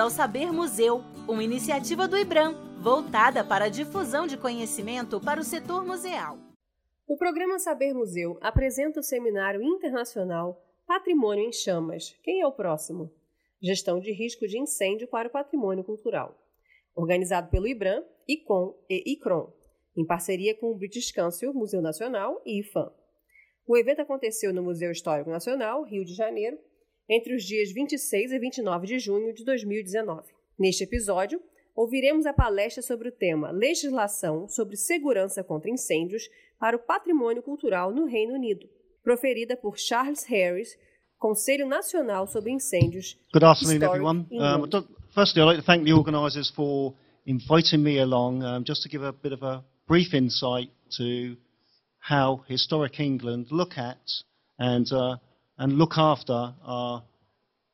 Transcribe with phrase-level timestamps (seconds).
[0.00, 5.44] ao Saber Museu, uma iniciativa do IBRAM, voltada para a difusão de conhecimento para o
[5.44, 6.38] setor museal.
[7.06, 12.16] O programa Saber Museu apresenta o seminário internacional Patrimônio em Chamas.
[12.22, 13.12] Quem é o próximo?
[13.62, 16.34] Gestão de risco de incêndio para o patrimônio cultural.
[16.94, 19.52] Organizado pelo IBRAM, ICOM e ICRON,
[19.94, 22.90] em parceria com o British Council, Museu Nacional e IFAM.
[23.66, 26.58] O evento aconteceu no Museu Histórico Nacional, Rio de Janeiro,
[27.10, 30.22] entre os dias 26 e 29 de junho de 2019.
[30.56, 31.42] Neste episódio,
[31.74, 36.22] ouviremos a palestra sobre o tema Legislação sobre Segurança contra Incêndios
[36.58, 38.68] para o Patrimônio Cultural no Reino Unido,
[39.02, 40.78] proferida por Charles Harris,
[41.18, 43.18] Conselho Nacional sobre Incêndios.
[43.32, 44.26] Good afternoon, everyone.
[44.30, 44.68] Um,
[45.12, 46.94] firstly, I'd like to thank the organisers for
[47.26, 51.36] inviting me along, um, just to give a bit of a brief insight to
[51.98, 53.98] how historic England look at
[54.58, 55.16] and uh,
[55.60, 57.02] and look after our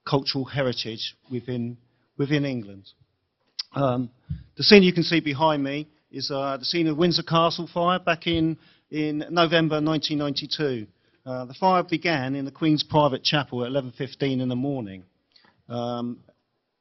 [0.05, 1.79] cultural heritage within,
[2.19, 2.85] within England.
[3.75, 4.11] Um,
[4.57, 8.01] the scene you can see behind me is uh, the scene of Windsor Castle fire
[8.01, 8.59] back in,
[8.91, 10.89] in November 1992.
[11.25, 15.05] Uh, the fire began in the Queen's private chapel at 11.15 in the morning
[15.69, 16.19] um,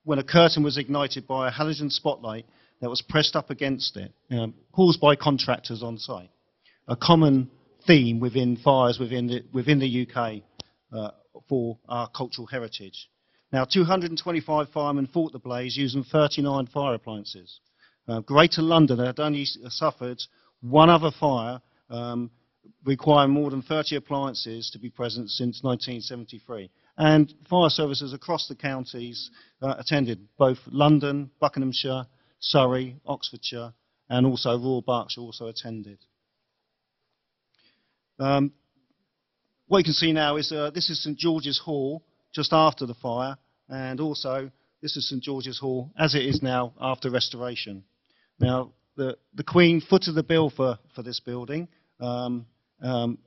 [0.05, 2.47] when a curtain was ignited by a halogen spotlight
[2.81, 4.11] that was pressed up against it,
[4.71, 6.29] caused by contractors on site.
[6.87, 7.51] A common
[7.85, 10.41] theme within fires within the, within the UK
[10.91, 11.11] uh,
[11.47, 13.09] for our cultural heritage.
[13.51, 17.59] Now, 225 firemen fought the blaze using 39 fire appliances.
[18.07, 20.21] Uh, Greater London had only suffered
[20.61, 22.31] one other fire um,
[22.83, 26.69] requiring more than 30 appliances to be present since 1973.
[26.97, 29.29] And fire services across the counties
[29.61, 32.05] uh, attended, both London, Buckinghamshire,
[32.39, 33.73] Surrey, Oxfordshire,
[34.09, 35.99] and also Royal Berkshire also attended.
[38.19, 38.53] Um,
[39.67, 42.93] what you can see now is uh, this is St George's Hall just after the
[42.95, 43.37] fire,
[43.69, 47.83] and also this is St George's Hall as it is now after restoration.
[48.39, 51.67] Now, the, the Queen footed the bill for, for this building,
[51.99, 52.45] um,
[52.81, 53.17] um,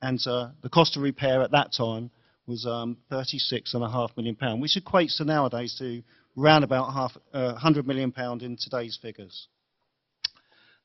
[0.00, 2.10] and uh, the cost of repair at that time
[2.46, 6.02] was um, 36.5 million pound, which equates to nowadays to
[6.40, 9.48] around about half, uh, 100 million pound in today's figures.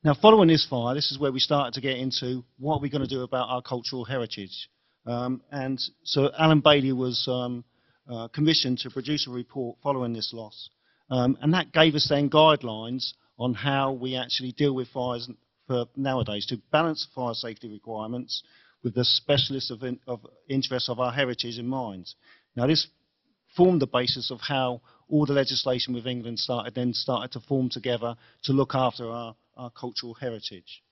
[0.04, 2.90] Now, following this fire, this is where we started to get into what are we
[2.90, 4.68] going to do about our cultural heritage.
[5.08, 7.64] Um, and so Alan Bailey was um,
[8.08, 10.68] uh, commissioned to produce a report following this loss.
[11.10, 15.28] Um, and that gave us then guidelines on how we actually deal with fires
[15.96, 18.42] nowadays to balance fire safety requirements
[18.82, 22.06] with the specialists of, in, of interest of our heritage in mind.
[22.54, 22.86] Now this
[23.56, 27.70] formed the basis of how all the legislation with England started then started to form
[27.70, 28.14] together
[28.44, 30.82] to look after our, our cultural heritage.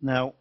[0.00, 0.34] Now,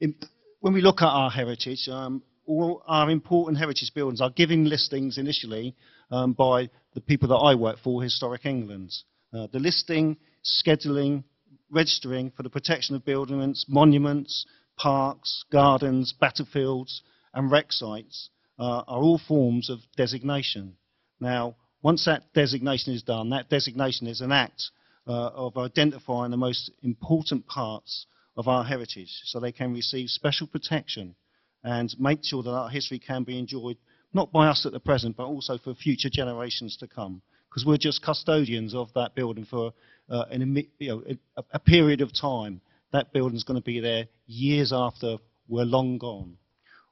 [0.00, 0.14] in,
[0.60, 5.18] when we look at our heritage, um, all our important heritage buildings are given listings
[5.18, 5.74] initially
[6.10, 8.92] um, by the people that I work for, Historic England.
[9.32, 11.24] Uh, the listing, scheduling,
[11.70, 14.44] registering for the protection of buildings, monuments,
[14.76, 18.28] parks, gardens, battlefields, and wreck sites
[18.58, 20.76] uh, are all forms of designation.
[21.20, 24.70] Now, once that designation is done, that designation is an act
[25.06, 28.06] uh, of identifying the most important parts
[28.40, 31.14] of our heritage so they can receive special protection
[31.62, 33.76] and make sure that our history can be enjoyed
[34.14, 37.76] not by us at the present but also for future generations to come because we're
[37.76, 39.72] just custodians of that building for
[40.08, 41.02] uh, an, you know,
[41.36, 42.60] a, a period of time.
[42.92, 45.18] That building's going to be there years after
[45.48, 46.36] we're long gone.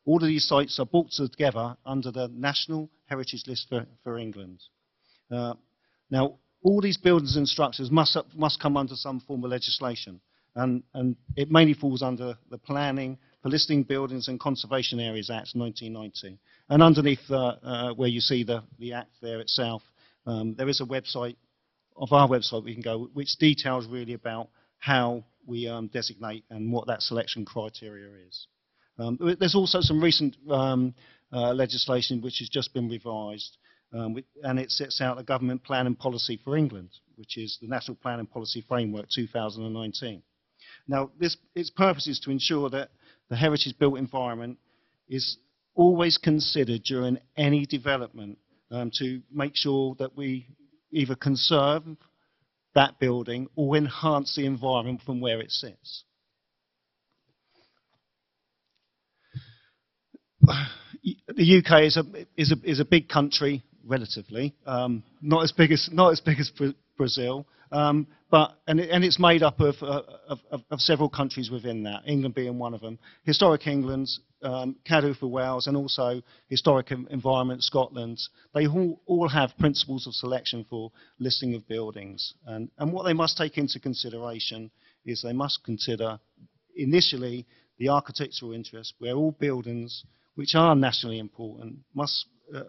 [0.05, 4.63] All of these sites are brought together under the National Heritage List for, for England.
[5.31, 5.55] Uh,
[6.11, 10.21] now, all these buildings and structures must, must come under some form of legislation
[10.55, 15.51] and, and it mainly falls under the Planning for Listing Buildings and Conservation Areas Act
[15.55, 16.39] 1990.
[16.69, 19.83] And underneath uh, uh, where you see the, the Act there itself,
[20.27, 21.37] um, there is a website
[21.97, 24.49] of our website we can go, which details really about
[24.79, 28.47] how we um, designate and what that selection criteria is.
[28.99, 30.95] Um, there's also some recent um,
[31.33, 33.57] uh, legislation which has just been revised,
[33.93, 37.69] um, and it sets out a government plan and policy for England, which is the
[37.69, 40.23] National Plan and Policy Framework 2019.
[40.89, 42.89] Now, this, its purpose is to ensure that
[43.29, 44.59] the heritage built environment
[45.09, 45.37] is
[45.75, 48.39] always considered during any development
[48.71, 50.49] um, to make sure that we
[50.91, 51.85] either conserve
[52.75, 56.05] that building or enhance the environment from where it sits.
[60.43, 62.05] The UK is a,
[62.37, 66.39] is a, is a big country, relatively, um, not as big as not as big
[66.41, 66.51] as
[66.99, 67.47] Brazil.
[67.73, 71.83] Um, but and, and, it's made up of, uh, of, of, of, several countries within
[71.85, 72.99] that, England being one of them.
[73.25, 74.09] Historic England,
[74.43, 78.21] um, Cadw for Wales, and also Historic Environment Scotland.
[78.55, 82.35] They all, all have principles of selection for listing of buildings.
[82.47, 84.71] And, and what they must take into consideration
[85.05, 86.19] is they must consider
[86.77, 87.47] initially
[87.79, 90.05] the architectural interest, where all buildings
[90.35, 92.63] which are nationally important must, uh,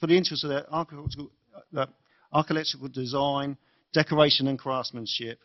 [0.00, 1.30] for the interest of their architectural,
[1.76, 1.86] uh,
[2.32, 3.56] architectural design,
[3.92, 5.38] decoration and craftsmanship,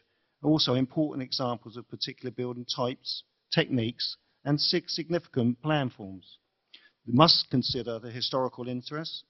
[0.43, 3.23] are also important examples of particular building types,
[3.53, 6.37] techniques, and six significant plan forms.
[7.05, 9.23] We must consider the historical interests.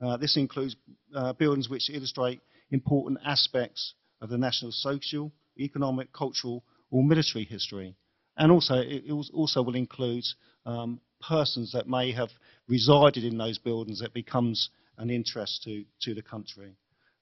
[0.00, 0.76] Uh, this includes
[1.14, 2.40] uh, buildings which illustrate
[2.70, 7.94] important aspects of the national social, economic, cultural, or military history.
[8.36, 10.24] And also, it also will include
[10.66, 12.28] um, persons that may have
[12.68, 16.76] resided in those buildings that becomes an interest to, to the country.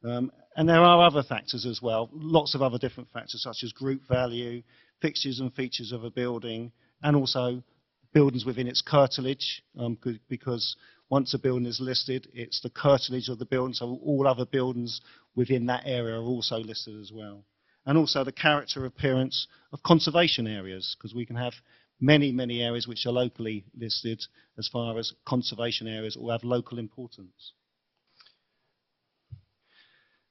[0.04, 3.72] Um, and there are other factors as well, lots of other different factors such as
[3.72, 4.62] group value,
[5.00, 6.72] fixtures and features of a building,
[7.02, 7.62] and also
[8.12, 9.98] buildings within its curtilage, um,
[10.28, 10.76] because
[11.10, 15.00] once a building is listed, it's the curtilage of the building, so all other buildings
[15.34, 17.44] within that area are also listed as well.
[17.86, 21.54] And also the character appearance of conservation areas, because we can have
[22.00, 24.22] many, many areas which are locally listed
[24.58, 27.52] as far as conservation areas or have local importance.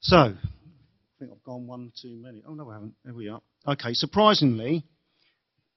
[0.05, 0.35] So, I
[1.17, 2.43] think I've gone one too many.
[2.45, 2.93] Oh, no, I haven't.
[3.05, 3.41] There we are.
[3.65, 4.83] Okay, surprisingly,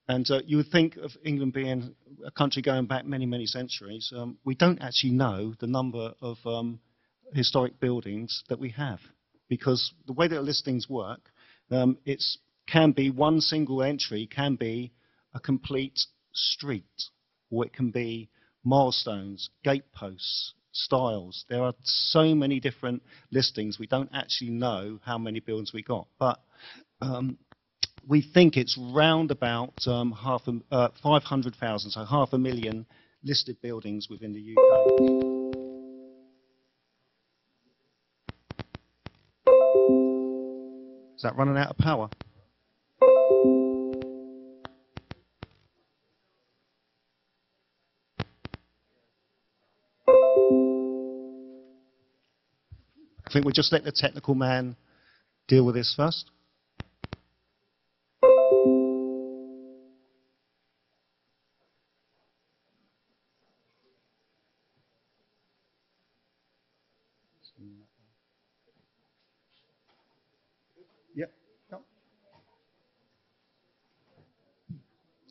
[0.09, 1.95] and uh, you would think of England being
[2.25, 6.35] a country going back many, many centuries, um, we don't actually know the number of
[6.45, 6.81] um,
[7.33, 8.99] historic buildings that we have.
[9.47, 11.21] Because the way that listings work,
[11.71, 12.21] um, it
[12.67, 14.91] can be one single entry, can be
[15.33, 16.01] a complete
[16.33, 16.83] street,
[17.49, 18.29] or it can be
[18.65, 21.45] milestones, gateposts, stiles.
[21.49, 23.79] There are so many different listings.
[23.79, 26.39] We don't actually know how many buildings we got, but
[27.01, 27.37] um,
[28.07, 32.85] we think it's round about um, half a, uh, 500,000, so half a million
[33.23, 35.07] listed buildings within the UK.
[41.17, 42.11] Is that running out of power?
[53.27, 54.77] I think we'll just let the technical man
[55.49, 56.31] deal with this first.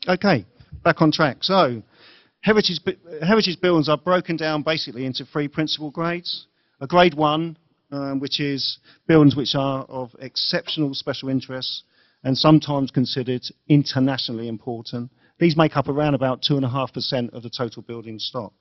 [0.08, 0.44] Okay,
[0.84, 1.38] back on track.
[1.40, 1.82] So,
[2.40, 2.78] heritage,
[3.22, 6.46] heritage buildings are broken down basically into three principal grades.
[6.80, 7.56] A grade one
[7.90, 11.84] um, which is buildings which are of exceptional special interest
[12.24, 15.10] and sometimes considered internationally important.
[15.38, 18.52] These make up around about 2.5% of the total building stock.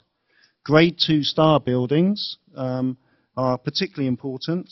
[0.63, 2.97] Grade 2 star buildings um,
[3.37, 4.69] are particularly important.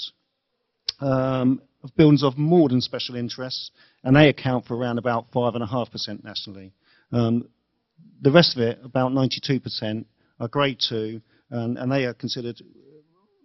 [1.00, 1.62] Um,
[1.98, 3.72] buildings of more than special interest,
[4.04, 6.72] and they account for around about 5.5% nationally.
[7.12, 7.48] Um,
[8.22, 10.06] the rest of it, about 92%,
[10.40, 12.62] are grade 2, and, and they are considered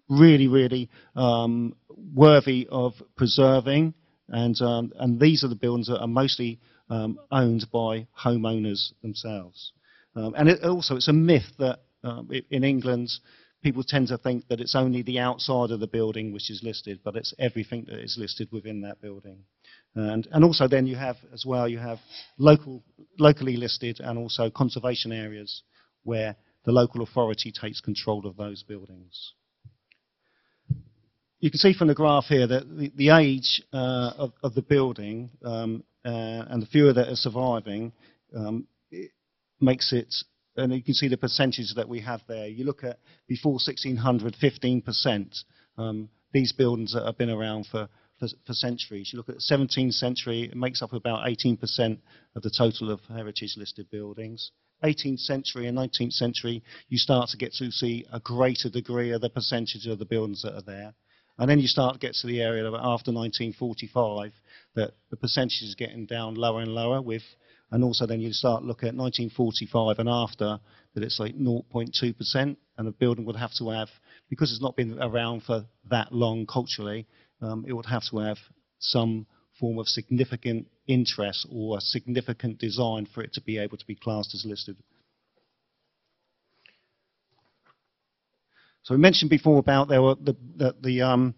[0.08, 1.74] really, really um,
[2.14, 3.94] worthy of preserving.
[4.28, 6.60] And, um, and these are the buildings that are mostly
[6.90, 9.72] um, owned by homeowners themselves.
[10.14, 13.10] Um, and it, also, it's a myth that um, in England,
[13.62, 17.00] people tend to think that it's only the outside of the building which is listed,
[17.04, 19.44] but it's everything that is listed within that building.
[19.94, 21.98] And, and also then you have, as well, you have
[22.38, 22.84] local,
[23.18, 25.62] locally listed and also conservation areas
[26.04, 29.32] where the local authority takes control of those buildings
[31.40, 34.62] you can see from the graph here that the, the age uh, of, of, the
[34.62, 37.92] building um, uh, and the fewer that are surviving
[38.34, 39.10] um, it
[39.60, 40.14] makes it,
[40.56, 42.46] and you can see the percentages that we have there.
[42.46, 45.44] You look at before 1600, 15%.
[45.76, 49.10] Um, these buildings that have been around for, for, for, centuries.
[49.12, 51.98] You look at the 17th century, it makes up about 18%
[52.34, 54.50] of the total of heritage listed buildings.
[54.84, 59.20] 18th century and 19th century, you start to get to see a greater degree of
[59.20, 60.94] the percentage of the buildings that are there.
[61.38, 64.32] And then you start to get to the area after 1945
[64.74, 67.22] that the percentage is getting down lower and lower with,
[67.70, 70.58] and also then you start looking at 1945 and after
[70.94, 73.88] that it's like 0.2% and the building would have to have,
[74.28, 77.06] because it's not been around for that long culturally,
[77.40, 78.38] um, it would have to have
[78.80, 79.26] some
[79.60, 83.94] form of significant interest or a significant design for it to be able to be
[83.94, 84.76] classed as listed.
[88.88, 91.34] So we mentioned before about there were the, the, the um,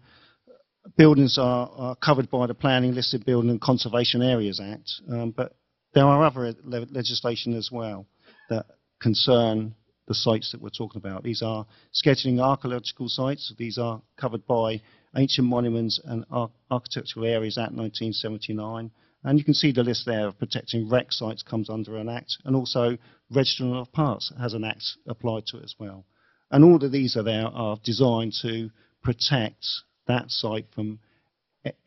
[0.95, 5.57] buildings are, are, covered by the Planning Listed Building and Conservation Areas Act, um, but
[5.93, 8.07] there are other le legislation as well
[8.49, 8.67] that
[9.01, 9.75] concern
[10.07, 11.23] the sites that we're talking about.
[11.23, 13.53] These are scheduling archaeological sites.
[13.57, 14.79] These are covered by
[15.17, 18.91] Ancient Monuments and Ar Archaeological Areas Act 1979.
[19.25, 22.37] And you can see the list there of protecting wreck sites comes under an act,
[22.45, 22.97] and also
[23.29, 26.05] registering of parts has an act applied to it as well.
[26.51, 28.69] And all of these are there are designed to
[29.01, 29.65] protect
[30.07, 30.99] that site from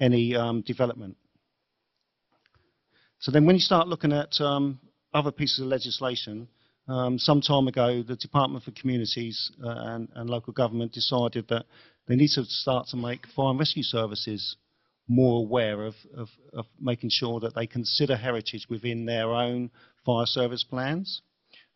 [0.00, 1.16] any um, development.
[3.18, 4.80] So then when you start looking at um,
[5.12, 6.49] other pieces of legislation,
[6.88, 11.64] um, some time ago the Department for Communities uh, and, and, local government decided that
[12.06, 14.56] they need to start to make fire and rescue services
[15.09, 19.71] more aware of, of, of making sure that they consider heritage within their own
[20.04, 21.23] fire service plans.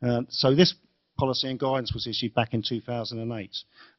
[0.02, 0.74] Uh, so this
[1.18, 3.50] policy and guidance was issued back in 2008.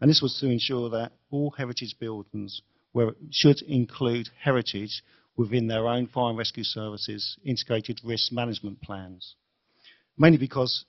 [0.02, 2.62] And this was to ensure that all heritage buildings
[2.94, 5.04] were, should include heritage
[5.38, 9.36] within their own fire and rescue services integrated risk management plans.
[10.18, 10.86] Mainly because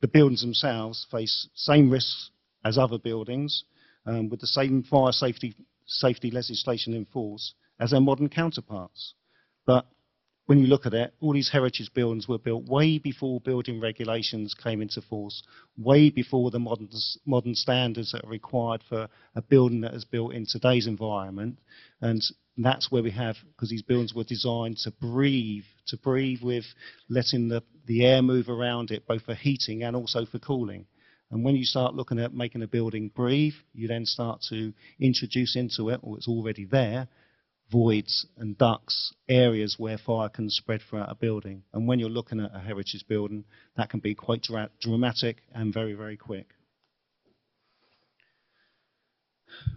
[0.00, 2.30] the buildings themselves face the same risks
[2.64, 3.64] as other buildings
[4.06, 5.54] um, with the same fire safety,
[5.86, 9.14] safety legislation in force as their modern counterparts.
[9.66, 9.86] But
[10.48, 14.54] when you look at it, all these heritage buildings were built way before building regulations
[14.54, 15.42] came into force,
[15.76, 16.88] way before the modern,
[17.26, 21.58] modern standards that are required for a building that is built in today's environment.
[22.00, 22.22] And
[22.56, 26.64] that's where we have, because these buildings were designed to breathe, to breathe with
[27.10, 30.86] letting the, the air move around it, both for heating and also for cooling.
[31.30, 35.56] And when you start looking at making a building breathe, you then start to introduce
[35.56, 37.06] into it, or it's already there,
[37.70, 41.62] voids and ducts, areas where fire can spread throughout a building.
[41.72, 43.44] And when you're looking at a heritage building,
[43.76, 46.46] that can be quite dra dramatic and very, very quick.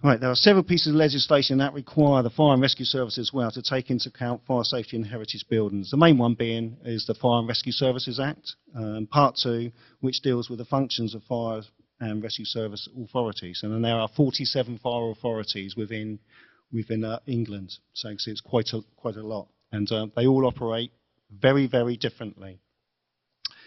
[0.04, 3.32] Right, there are several pieces of legislation that require the Fire and Rescue Service as
[3.34, 5.92] well to take into account fire safety in heritage buildings.
[5.92, 9.72] The main one being is the Fire and Rescue Services Act, um, Part 2,
[10.02, 11.62] which deals with the functions of fire
[12.00, 13.62] and rescue service authorities.
[13.64, 16.20] And then there are 47 fire authorities within
[16.74, 17.74] within uh, England.
[17.94, 19.48] So see it's quite a, quite a lot.
[19.72, 20.92] And uh, they all operate
[21.32, 22.60] very, very differently.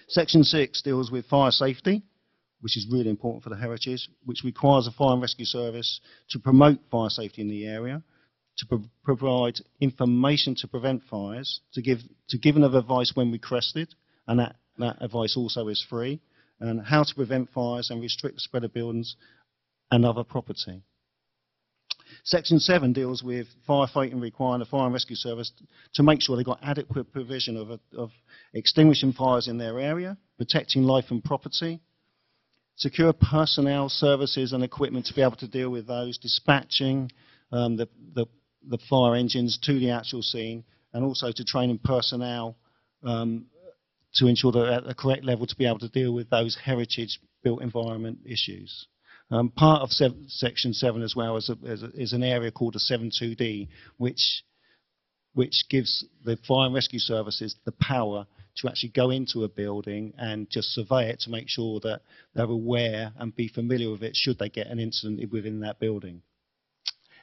[0.09, 2.03] Section 6 deals with fire safety,
[2.61, 6.39] which is really important for the heritage, which requires a fire and rescue service to
[6.39, 8.03] promote fire safety in the area,
[8.59, 13.95] to pro provide information to prevent fires, to give, to give enough advice when requested,
[14.27, 16.21] and that, that advice also is free,
[16.61, 19.17] and how to prevent fires and restrict the spread of buildings
[19.91, 20.83] and other property.
[22.27, 25.53] Section 7 deals with firefighting requiring the fire and rescue service
[25.93, 28.11] to make sure they've got adequate provision of, of
[28.55, 31.81] extinguishing fires in their area, protecting life and property,
[32.77, 37.13] secure personnel, services and equipment to be able to deal with those, dispatching
[37.53, 38.25] um, the, the,
[38.69, 40.65] the, fire engines to the actual scene,
[40.95, 42.57] and also to training personnel
[43.03, 43.45] um,
[44.15, 47.21] to ensure they're at the correct level to be able to deal with those heritage
[47.43, 48.87] built environment issues.
[49.31, 52.77] Um, part of Section 7 as well is, a, is, a, is, an area called
[52.77, 54.45] a 72D, which,
[55.33, 58.27] which gives the fire and rescue services the power
[58.57, 62.03] to actually go into a building and just survey it to make sure that
[62.35, 66.23] they're aware and be familiar with it should they get an incident within that building.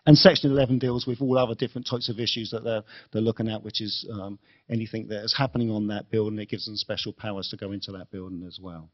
[0.05, 2.81] And Section 11 deals with all other different types of issues that they're,
[3.13, 4.39] they're looking at, which is um,
[4.69, 6.39] anything that is happening on that building.
[6.39, 8.89] It gives them special powers to go into that building as well.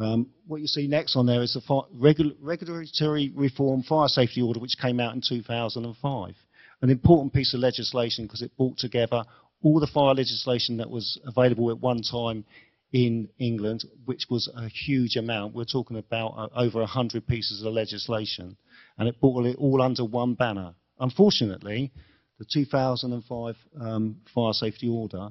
[0.00, 4.60] Um, what you see next on there is the Regul regulatory reform fire safety order,
[4.60, 6.34] which came out in 2005.
[6.80, 9.24] An important piece of legislation because it brought together
[9.62, 12.44] all the fire legislation that was available at one time
[12.92, 15.54] in England, which was a huge amount.
[15.54, 18.56] We're talking about uh, over 100 pieces of legislation,
[18.96, 20.74] and it brought it all under one banner.
[21.00, 21.92] Unfortunately,
[22.38, 25.30] the 2005 um, fire safety order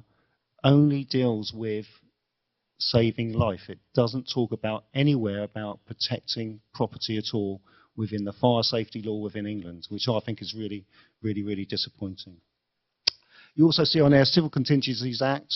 [0.62, 1.86] only deals with
[2.78, 3.68] saving life.
[3.68, 7.60] It doesn't talk about anywhere about protecting property at all
[7.96, 10.86] within the fire safety law within England, which I think is really,
[11.20, 12.36] really, really disappointing.
[13.54, 15.54] You also see on there Civil Contingencies Act.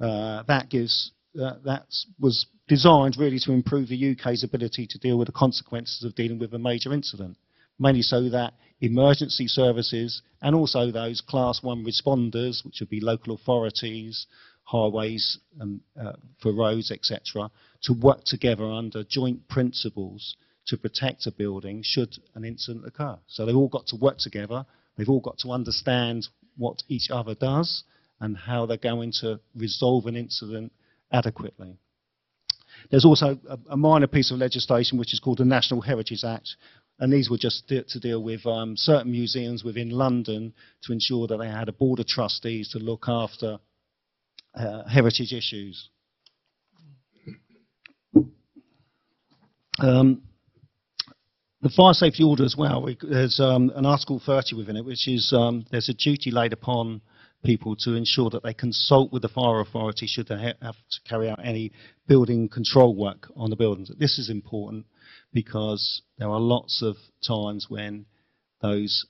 [0.00, 1.86] Uh, that gives uh, that
[2.18, 6.38] was designed really to improve the UK's ability to deal with the consequences of dealing
[6.38, 7.36] with a major incident,
[7.78, 13.34] mainly so that emergency services and also those class one responders, which would be local
[13.34, 14.26] authorities,
[14.64, 17.50] highways um, uh, for roads, etc.,
[17.82, 23.18] to work together under joint principles to protect a building should an incident occur.
[23.26, 24.64] So they've all got to work together.
[24.96, 27.82] They've all got to understand what each other does
[28.20, 30.72] and how they're going to resolve an incident
[31.10, 31.76] adequately.
[32.90, 36.56] There's also a, a, minor piece of legislation which is called the National Heritage Act,
[36.98, 40.52] And these were just to, to deal with um, certain museums within London
[40.82, 43.58] to ensure that they had a board of trustees to look after
[44.54, 45.88] uh, heritage issues.
[49.78, 50.22] Um,
[51.62, 55.08] the fire safety order as well, we, there's um, an Article 30 within it, which
[55.08, 57.00] is um, there's a duty laid upon
[57.44, 61.00] people to ensure that they consult with the fire authority should they ha have to
[61.08, 61.72] carry out any
[62.06, 63.90] building control work on the buildings.
[63.98, 64.86] This is important
[65.32, 68.06] because there are lots of times when
[68.60, 69.06] those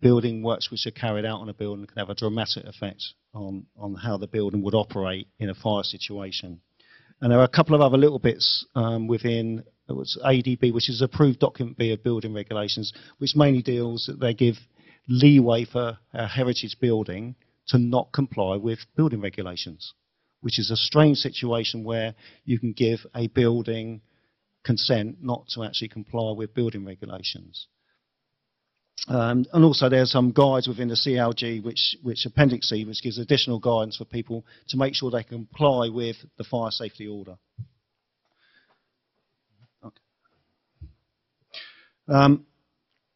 [0.00, 3.02] building works which are carried out on a building can have a dramatic effect
[3.34, 6.60] on, on how the building would operate in a fire situation.
[7.20, 11.02] And there are a couple of other little bits um, within what's ADB, which is
[11.02, 14.56] approved document B of building regulations, which mainly deals that they give
[15.08, 17.34] leeway for a heritage building
[17.68, 19.94] to not comply with building regulations,
[20.40, 24.00] which is a strange situation where you can give a building
[24.64, 27.68] consent not to actually comply with building regulations.
[29.06, 33.18] Um, and also there's some guides within the CLG, which, which Appendix C, which gives
[33.18, 37.36] additional guidance for people to make sure they comply with the fire safety order.
[39.84, 40.00] Okay.
[42.08, 42.44] Um,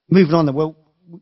[0.09, 0.77] moving on then, well,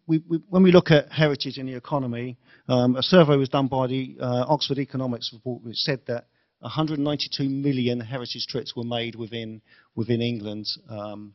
[0.07, 2.37] we, we, when we look at heritage in the economy,
[2.69, 6.26] um, a survey was done by the uh, Oxford Economics Report which said that
[6.61, 9.62] 192 million heritage trips were made within,
[9.95, 11.33] within England um,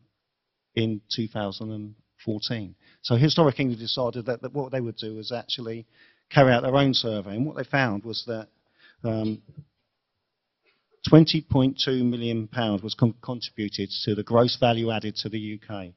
[0.75, 2.75] in 2000 14.
[3.03, 5.85] So Historic England decided that, that what they would do is actually
[6.29, 7.35] carry out their own survey.
[7.35, 8.47] And what they found was that
[9.03, 9.41] um,
[11.09, 15.93] 20.2 million pounds was con contributed to the gross value added to the UK,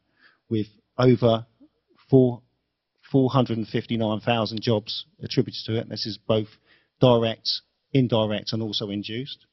[0.50, 0.66] with
[0.98, 1.46] over
[2.10, 2.42] 4,
[3.10, 5.88] 459,000 jobs attributed to it.
[5.88, 6.48] This is both
[7.00, 7.48] direct,
[7.92, 9.46] indirect, and also induced.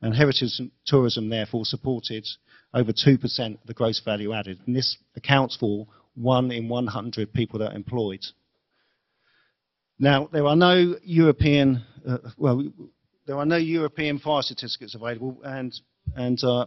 [0.00, 2.26] And heritage tourism, therefore, supported
[2.72, 4.60] over 2% of the gross value added.
[4.66, 5.88] And this accounts for
[6.20, 8.24] one in 100 people that are employed.
[9.98, 12.64] Now, there are no European, uh, well,
[13.26, 15.78] there are no European fire certificates available, and,
[16.14, 16.66] and uh,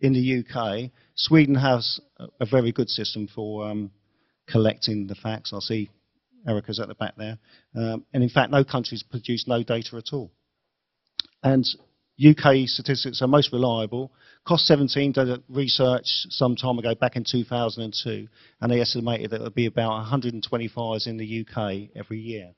[0.00, 3.90] in the UK, Sweden has a, a very good system for um,
[4.46, 5.52] collecting the facts.
[5.54, 5.90] I see
[6.46, 7.38] Erica's at the back there.
[7.74, 10.30] Um, and in fact, no countries produce no data at all.
[11.42, 11.66] And
[12.24, 14.10] UK statistics are most reliable.
[14.46, 18.28] Cost 17 did a research some time ago, back in 2002,
[18.60, 22.52] and they estimated that it would be about 120 fires in the UK every year.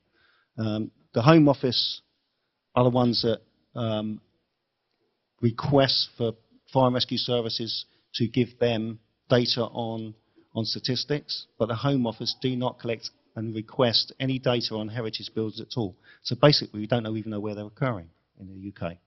[0.57, 2.01] Um, the Home Office
[2.75, 3.41] are the ones that
[3.79, 4.21] um,
[5.41, 6.33] request for
[6.71, 10.15] fire and rescue services to give them data on
[10.55, 15.29] on statistics, but the Home Office do not collect and request any data on heritage
[15.33, 15.95] buildings at all.
[16.23, 18.97] So basically, we don't know, even know where they're occurring in the UK.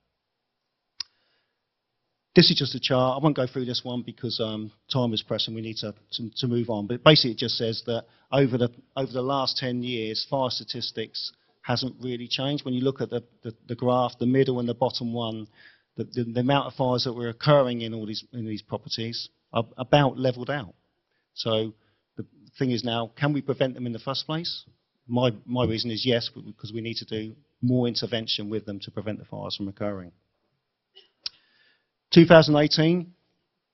[2.34, 3.20] This is just a chart.
[3.20, 5.54] I won't go through this one because um, time is pressing.
[5.54, 6.86] We need to, to, to, move on.
[6.86, 11.32] But basically, it just says that over the, over the last 10 years, fire statistics
[11.60, 12.64] hasn't really changed.
[12.64, 15.46] When you look at the, the, the graph, the middle and the bottom one,
[15.96, 19.28] the, the, the, amount of fires that were occurring in all these, in these properties
[19.52, 20.74] are about leveled out.
[21.34, 21.74] So
[22.16, 22.24] the
[22.58, 24.64] thing is now, can we prevent them in the first place?
[25.06, 28.90] My, my reason is yes, because we need to do more intervention with them to
[28.90, 30.12] prevent the fires from occurring.
[32.12, 33.12] 2018,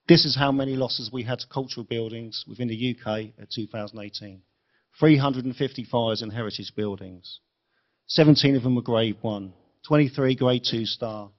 [0.07, 4.43] this is how many losses we had to cultural buildings within the UK at 2018.
[4.99, 7.41] 350 fires in heritage buildings.
[8.07, 9.53] 17 of them were grade 1,
[9.87, 11.31] 23 grade 2 star,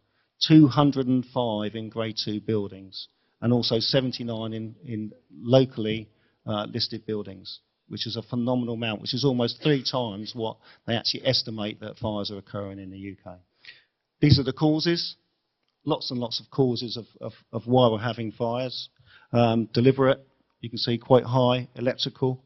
[0.48, 3.08] 205 in grade 2 buildings
[3.42, 6.10] and also 79 in, in locally
[6.46, 10.96] uh, listed buildings, which is a phenomenal amount, which is almost three times what they
[10.96, 13.38] actually estimate that fires are occurring in the UK.
[14.20, 15.16] These are the causes,
[15.86, 18.90] lots and lots of causes of, of, of why we're having fires.
[19.32, 20.26] Um, deliberate,
[20.62, 22.44] you can see quite high, electrical,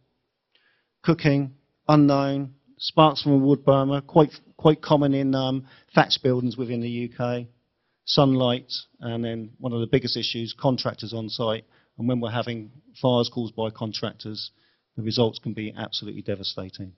[1.04, 1.56] cooking,
[1.88, 7.12] unknown, sparks from a wood burner, quite, quite common in um, thatch buildings within the
[7.12, 7.48] UK
[8.06, 11.66] sunlight, and then one of the biggest issues, contractors on site.
[11.98, 14.52] And when we're having fires caused by contractors,
[14.98, 16.94] the results can be absolutely devastating.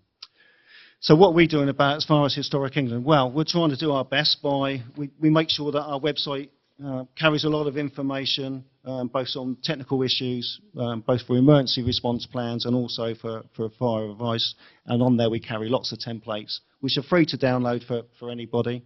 [1.05, 3.05] So what we're we doing about as far as Historic England?
[3.05, 6.49] Well, we're trying to do our best by, we, we make sure that our website
[6.83, 11.83] uh, carries a lot of information, um, both on technical issues, um, both for emergency
[11.83, 14.55] response plans and also for, for fire advice.
[14.87, 18.31] And on there we carry lots of templates, which are free to download for, for
[18.31, 18.83] anybody.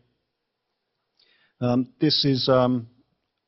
[1.62, 2.90] Um, this is um,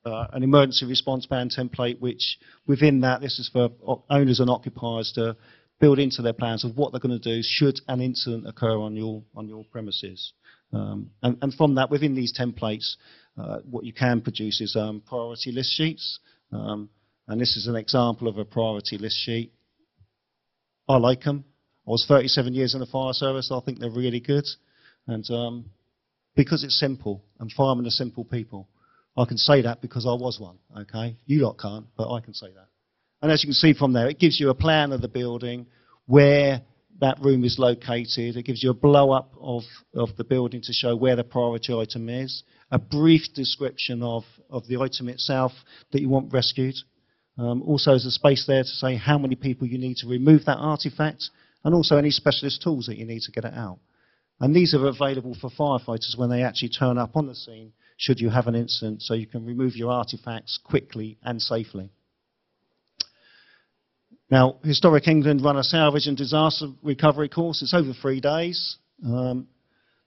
[0.06, 3.70] uh, an emergency response plan template, which within that, this is for
[4.10, 5.36] owners and occupiers to
[5.82, 8.96] build into their plans of what they're going to do should an incident occur on
[8.96, 10.34] your on your premises.
[10.72, 12.96] Um, and, and, from that, within these templates,
[13.38, 16.20] uh, what you can produce is um, priority list sheets.
[16.54, 16.90] Um,
[17.28, 19.52] and this is an example of a priority list sheet.
[20.88, 21.44] I like them.
[21.86, 23.52] I was 37 years in the fire service.
[23.52, 24.46] I think they're really good.
[25.08, 25.66] And um,
[26.36, 28.70] because it's simple, and firemen are simple people,
[29.18, 31.18] I can say that because I was one, okay?
[31.26, 32.68] You lot can't, but I can say that.
[33.22, 35.68] And as you can see from there, it gives you a plan of the building,
[36.08, 36.62] where
[37.00, 38.38] that room is located.
[38.38, 39.64] It gives you a blow up of,
[39.96, 44.68] of the building to show where the priority item is, a brief description of, of
[44.68, 45.52] the item itself
[45.92, 46.76] that you want rescued.
[47.38, 50.46] Um, also, there's a space there to say how many people you need to remove
[50.46, 51.30] that artifact,
[51.64, 53.80] and also any specialist tools that you need to get it out.
[54.40, 58.20] And these are available for firefighters when they actually turn up on the scene, should
[58.20, 61.92] you have an incident, so you can remove your artifacts quickly and safely.
[64.32, 67.62] Now, Historic England run a salvage and disaster recovery course.
[67.62, 68.78] It's over three days.
[69.06, 69.48] Um,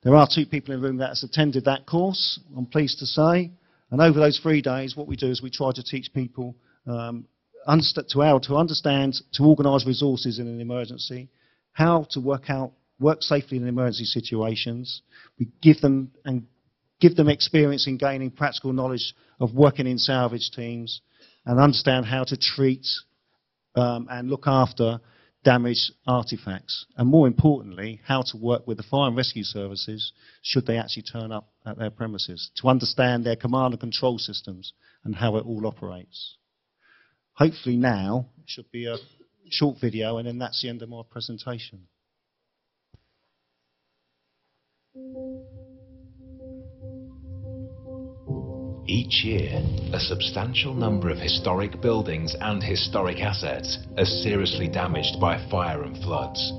[0.03, 3.07] there are two people in the room that has attended that course, I'm pleased to
[3.07, 3.53] say.
[3.91, 6.57] And over those three days, what we do is we try to teach people
[6.87, 7.27] um,
[7.67, 11.29] to how to understand, to organise resources in an emergency,
[11.73, 15.03] how to work out, work safely in emergency situations.
[15.39, 16.47] We give them and
[16.99, 21.03] give them experience in gaining practical knowledge of working in salvage teams,
[21.45, 22.87] and understand how to treat
[23.75, 25.01] um, and look after
[25.45, 26.87] damaged artifacts.
[26.97, 31.05] And more importantly, how to work with the fire and rescue services should they actually
[31.05, 34.73] turn up at their premises, to understand their command and control systems
[35.05, 36.37] and how it all operates.
[37.35, 38.97] Hopefully now, it should be a
[39.51, 41.87] short video and then that's the end of my presentation.
[48.87, 49.63] Each year,
[49.95, 55.97] a substantial number of historic buildings and historic assets are seriously damaged by fire and
[56.03, 56.53] floods.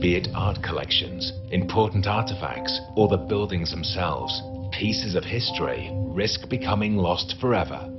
[0.00, 4.32] Be it art collections, important artifacts, or the buildings themselves,
[4.72, 7.90] pieces of history risk becoming lost forever.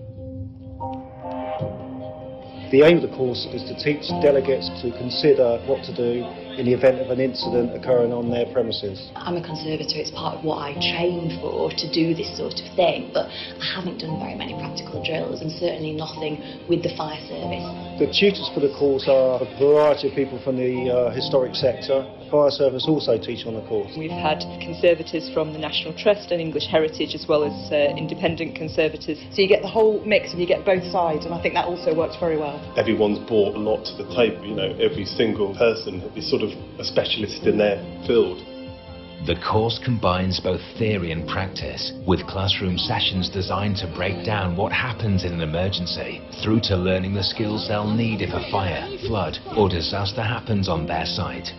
[2.72, 6.26] The aim of the course is to teach delegates to consider what to do
[6.58, 9.12] in the event of an incident occurring on their premises?
[9.16, 12.68] I'm a conservator, it's part of what I trained for to do this sort of
[12.76, 16.40] thing, but I haven't done very many practical drills and certainly nothing
[16.70, 17.66] with the fire service.
[18.00, 22.04] The tutors for the course are a variety of people from the uh, historic sector.
[22.32, 23.92] Fire service also teach on the course.
[23.96, 28.56] We've had conservators from the National Trust and English Heritage as well as uh, independent
[28.56, 29.20] conservators.
[29.32, 31.66] So you get the whole mix and you get both sides and I think that
[31.66, 32.60] also works very well.
[32.76, 36.45] Everyone's brought a lot to the table, you know, every single person is sort of
[36.80, 38.40] a specialist in their field.
[39.26, 44.72] The course combines both theory and practice, with classroom sessions designed to break down what
[44.72, 49.40] happens in an emergency, through to learning the skills they'll need if a fire, flood
[49.58, 51.54] or disaster happens on their site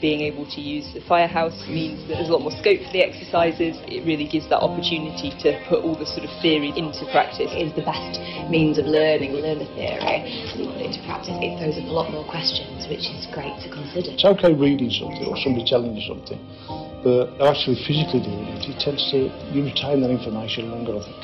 [0.00, 3.02] being able to use the firehouse means that there's a lot more scope for the
[3.02, 3.78] exercises.
[3.88, 7.48] It really gives that opportunity to put all the sort of theory into practice.
[7.48, 11.00] It is the best means of learning, learn the theory, and you put it into
[11.08, 11.32] practice.
[11.40, 14.12] It throws up a lot more questions, which is great to consider.
[14.12, 16.40] It's okay reading something or somebody telling you something,
[17.00, 21.22] but actually physically doing it, it tends to, you retain that information longer, I think.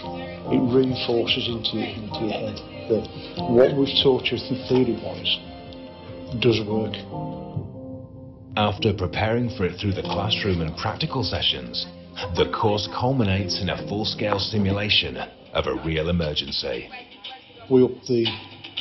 [0.57, 2.57] It reinforces into, into your head
[2.89, 3.05] that
[3.53, 5.39] what we've taught you through theory-wise
[6.41, 6.95] does work.
[8.57, 11.87] After preparing for it through the classroom and practical sessions,
[12.35, 15.17] the course culminates in a full-scale simulation
[15.55, 16.91] of a real emergency.
[17.71, 18.27] We up the,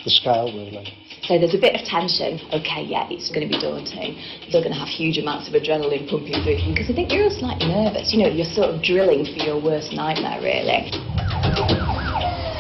[0.04, 0.90] the scale really.
[1.22, 2.42] So there's a bit of tension.
[2.50, 4.18] Okay, yeah, it's going to be daunting.
[4.50, 7.30] You're going to have huge amounts of adrenaline pumping through you because I think you're
[7.30, 8.10] all slightly nervous.
[8.10, 10.90] You know, you're sort of drilling for your worst nightmare, really.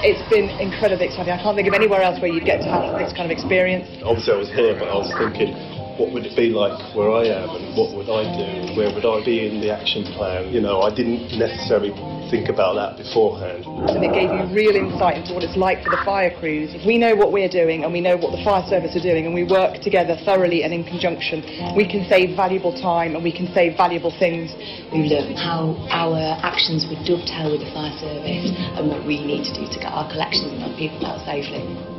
[0.05, 1.33] It's been incredibly exciting.
[1.33, 3.89] I can't think of anywhere else where you'd get to have this kind of experience.
[4.05, 5.57] Obviously, I was here, but I was thinking,
[5.99, 8.79] what would it be like where I am and what would I do?
[8.79, 10.47] Where would I be in the action plan?
[10.47, 11.91] You know, I didn't necessarily
[12.31, 13.67] think about that beforehand.
[13.67, 16.71] And it gave you real insight into what it's like for the fire crews.
[16.73, 19.27] If we know what we're doing and we know what the fire service are doing
[19.27, 21.43] and we work together thoroughly and in conjunction,
[21.75, 24.55] we can save valuable time and we can save valuable things.
[24.95, 29.43] We've learned how our actions would dovetail with the fire service and what we need
[29.51, 31.98] to do to get our collections and our people out safely.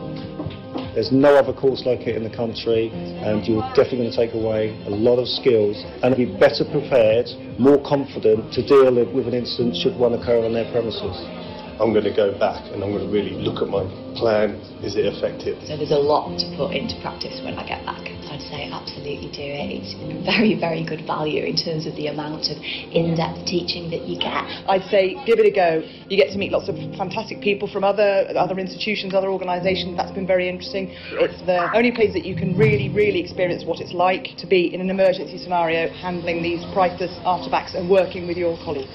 [0.95, 2.91] There's no other course like it in the country,
[3.23, 7.31] and you're definitely going to take away a lot of skills and be better prepared,
[7.59, 11.40] more confident to deal with an incident should one occur on their premises.
[11.81, 13.89] I'm going to go back and I'm going to really look at my
[14.21, 14.61] plan.
[14.85, 15.57] Is it effective?
[15.65, 18.05] So there's a lot to put into practice when I get back.
[18.29, 19.81] I'd say absolutely do it.
[19.81, 19.97] It's
[20.29, 24.45] very, very good value in terms of the amount of in-depth teaching that you get.
[24.69, 25.81] I'd say give it a go.
[26.13, 29.97] You get to meet lots of fantastic people from other other institutions, other organisations.
[29.97, 30.93] That's been very interesting.
[31.17, 34.69] It's the only place that you can really, really experience what it's like to be
[34.69, 38.93] in an emergency scenario, handling these priceless artefacts and working with your colleagues.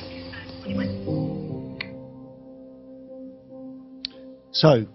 [4.56, 4.86] So,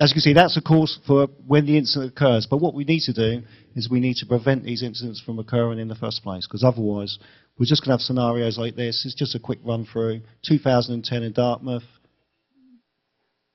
[0.00, 2.46] as you can see, that's of course for when the incident occurs.
[2.50, 3.42] But what we need to do
[3.74, 7.18] is we need to prevent these incidents from occurring in the first place, because otherwise
[7.58, 9.04] we're just going to have scenarios like this.
[9.04, 10.22] It's just a quick run through.
[10.46, 11.82] 2010 in Dartmouth,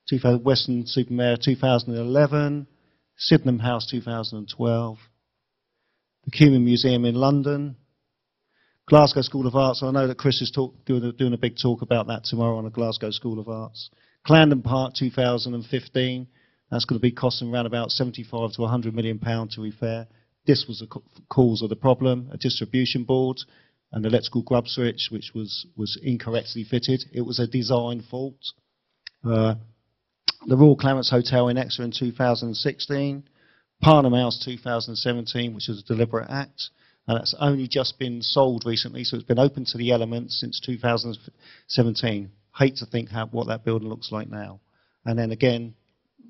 [0.08, 2.68] 2000, Weston-super-Mare 2011,
[3.16, 4.98] Sydenham House 2012,
[6.24, 7.74] the Cuming Museum in London,
[8.88, 9.82] Glasgow School of Arts.
[9.82, 12.58] I know that Chris is talk, doing, a, doing a big talk about that tomorrow
[12.58, 13.90] on the Glasgow School of Arts.
[14.26, 16.26] Clandon Park 2015.
[16.70, 20.06] That's going to be costing around about 75 to 100 million pound to repair.
[20.46, 23.38] This was the cause of the problem, a distribution board,
[23.92, 27.04] an electrical grub switch which was, was incorrectly fitted.
[27.12, 28.52] It was a design fault.
[29.24, 29.54] Uh,
[30.46, 33.24] the Royal Clarence Hotel in Exeter in 2016.
[33.80, 36.70] Parnham House 2017, which was a deliberate act
[37.06, 40.60] and that's only just been sold recently, so it's been open to the elements since
[40.60, 42.30] 2017.
[42.56, 44.60] Hate to think how, what that building looks like now.
[45.04, 45.74] And then again,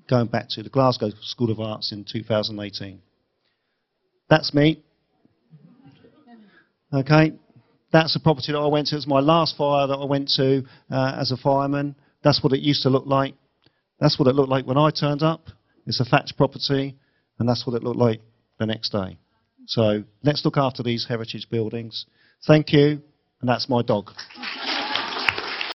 [0.08, 3.00] going back to the Glasgow School of Arts in 2018.
[4.28, 4.82] That's me.
[6.94, 7.32] Okay,
[7.92, 8.96] that's the property that I went to.
[8.96, 11.94] It's my last fire that I went to uh, as a fireman.
[12.22, 13.35] That's what it used to look like.
[14.00, 15.46] That's what it looked like when I turned up.
[15.87, 16.96] It's a thatched property,
[17.38, 18.20] and that's what it looked like
[18.58, 19.18] the next day.
[19.66, 22.06] So let's look after these heritage buildings.
[22.46, 23.00] Thank you,
[23.40, 24.11] and that's my dog.